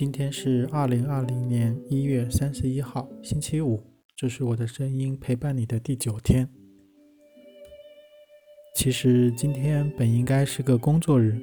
[0.00, 3.84] 今天是二零二零年一月三十一号，星期五。
[4.16, 6.48] 这是我的声音陪伴你的第九天。
[8.74, 11.38] 其实今天本应该是个工作日，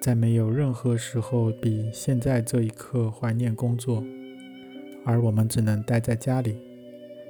[0.00, 4.02] 在没有任何时候比现在这一刻怀念工作，
[5.04, 6.56] 而我们只能待在家里。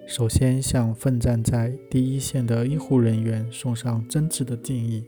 [0.07, 5.05] 首先向奋战在第一线的医护人员送上真挚的敬意。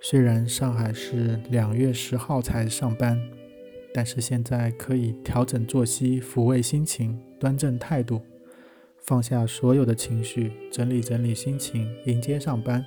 [0.00, 3.20] 虽然上海是两月十号才上班，
[3.92, 8.20] 但是现在可以调整作息，抚慰心情，端正态度，
[9.04, 12.84] 放下所有的情绪，整理整理心情，迎接上班。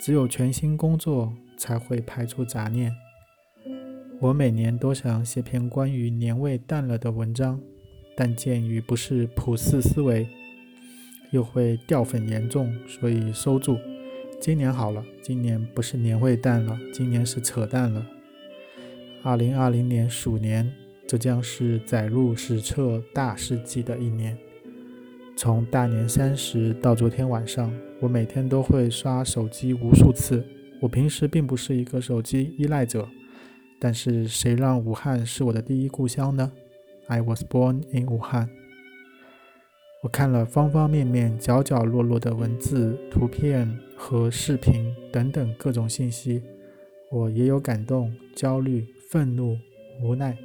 [0.00, 2.92] 只有全心工作，才会排除杂念。
[4.20, 7.60] 我每年都想写篇关于年味淡了的文章。
[8.18, 10.26] 但鉴于不是普世思维，
[11.32, 13.76] 又会掉粉严重，所以收住。
[14.40, 18.06] 今年好了，今年不是年味淡了，今年是扯淡了。
[19.26, 20.72] 二零二零年鼠年，
[21.04, 24.38] 这将是载入史册大事记的一年。
[25.36, 30.46] 从大年三十到昨天晚上，我每天都会刷手机无数次。
[30.80, 33.08] 我平时并不是一个手机依赖者，
[33.80, 36.52] 但是谁让武汉是我的第一故乡呢
[37.08, 38.46] ？I was born in Wuhan。
[40.04, 46.44] 我看了方方面面、角角落落的文字、图片和视频等等各种信息，
[47.10, 49.56] 我也有感动、焦虑、愤怒、
[50.02, 50.36] 无奈，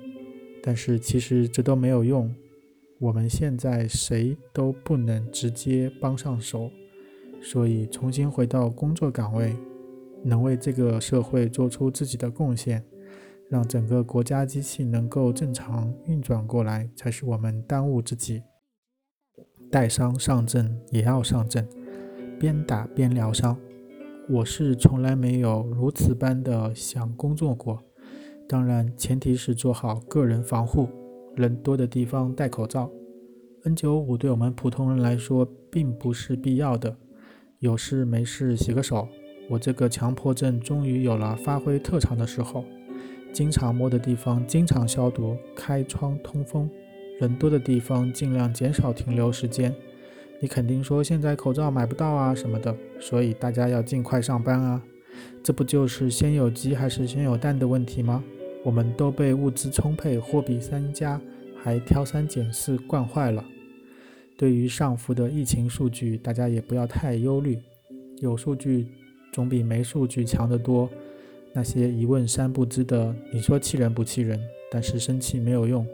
[0.62, 2.34] 但是其实这都没有用。
[3.00, 6.72] 我们现在谁都不能直接帮上手，
[7.42, 9.56] 所以重新回到工作岗位，
[10.23, 12.86] 能为这个社会做出自己的贡献。
[13.50, 18.44] 让整个国家机器能够正常运转过来，才是我们当务之急。
[19.70, 21.67] 带伤上阵也要上阵，
[22.39, 23.59] 边打边疗伤。
[24.30, 27.84] 我是从来没有如此般的想工作过。
[28.52, 30.90] 当然，前提是做好个人防护，
[31.38, 32.92] 人多的地方戴口罩。
[33.64, 36.98] N95 对我们普通人来说并不是必要的。
[37.60, 39.08] 有事没事洗个手。
[39.50, 42.66] 我这个强迫症终于有了发挥特长的时候。
[43.32, 46.70] 经常摸的地方经常消毒，开窗通风。
[47.22, 49.73] 人多的地方尽量减少停留时间。
[50.42, 54.84] 你肯定说现在口罩买不到啊什么的，所以大家要尽快上班啊。
[55.42, 58.22] 这不就是先有鸡还是先有蛋的问题吗？
[58.64, 61.20] 我们都被物资充沛、货比三家，
[61.61, 63.44] 还挑三拣四惯坏了。
[64.38, 67.60] 对于上浮的疫情数据，大家也不要太忧虑。
[68.20, 68.88] 有数据
[69.32, 70.89] 总比没数据强得多。
[71.54, 74.39] 那些一问三不知的，你说气人不气人？
[74.72, 75.86] 但是生气没有用。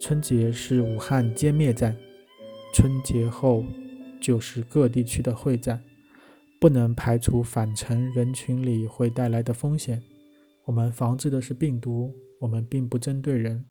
[0.00, 1.96] 春节是武汉歼灭战，
[2.72, 3.64] 春节后
[4.20, 5.82] 就是各地区的会战，
[6.60, 10.02] 不能排除返程人群里会带来的风险。
[10.68, 13.64] 我们防治的是病毒，我们并不针对人。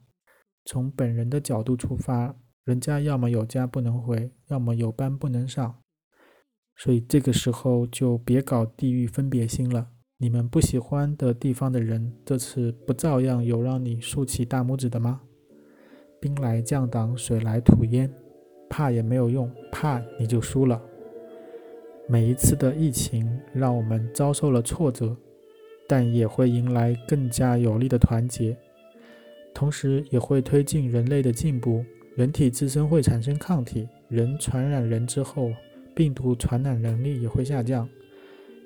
[0.64, 5.76] 从本人的角度出发，人家要么有家不能回，要么有班不能上，
[6.76, 9.90] 所以这个时候就别搞地域分别心了。
[10.16, 15.20] 你们不喜欢的地方的人，这次不照样有让你竖起大拇指的吗？
[16.20, 18.12] 兵来将挡，水来土掩，
[18.68, 20.82] 怕也没有用，怕你就输了。
[22.08, 25.16] 每一次的疫情让我们遭受了挫折，
[25.88, 28.56] 但也会迎来更加有力的团结，
[29.54, 31.84] 同时也会推进人类的进步。
[32.14, 35.52] 人体自身会产生抗体，人传染人之后，
[35.94, 37.88] 病毒传染能力也会下降。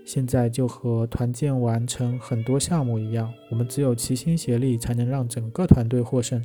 [0.05, 6.43] 现在就和团建完成很多项目一样，我们只有齐心协力，才能让整个团队获胜，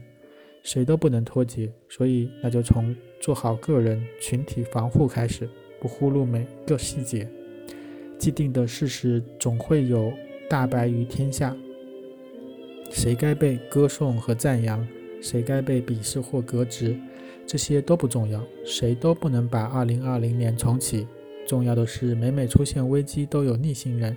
[0.61, 1.71] 谁都不能脱节。
[1.89, 5.49] 所以，那就从做好个人、群体防护开始，
[5.79, 7.27] 不忽略每个细节。
[8.19, 10.11] 既定的事实总会有
[10.49, 11.53] 大白于天下，
[12.89, 14.87] 谁该被歌颂和赞扬，
[15.21, 16.97] 谁该被鄙视或革职，
[17.45, 21.05] 这些都不重要，谁都不能把2020年重启。
[21.45, 24.15] 重要的是，每每出现危机，都有逆行人。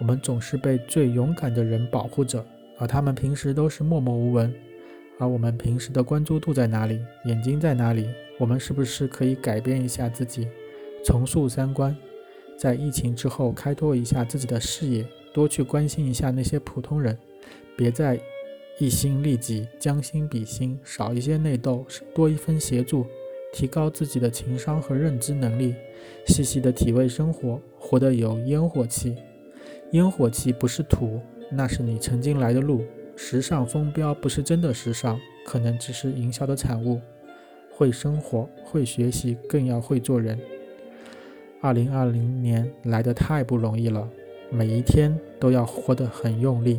[0.00, 2.44] 我们总是被最勇敢的人保护着，
[2.78, 4.52] 而他们平时都是默默无闻。
[5.20, 6.98] 而我们平时的关注度在哪里？
[7.26, 8.08] 眼睛在哪里？
[8.36, 10.48] 我们是不是可以改变一下自己，
[11.04, 11.96] 重塑三观，
[12.58, 17.16] 在疫情之后开拓一下自己的视野，多去关心一下那些普通人，
[17.76, 18.18] 别再
[18.78, 23.06] 一心利己，将心比心，少一些内斗，多一分协助。
[23.52, 25.74] 提高自己的情商和认知能力，
[26.26, 29.14] 细细的体味生活，活得有烟火气。
[29.90, 31.20] 烟火气不是土，
[31.50, 32.82] 那是你曾经来的路。
[33.14, 36.98] 时尚风标不是真的时尚，可能只是营销的产物。
[37.70, 40.38] 会生活，会学习，更要会做人。
[41.60, 44.08] 二零二零年来的太不容易了，
[44.54, 46.78] 每一天都要活得很用力。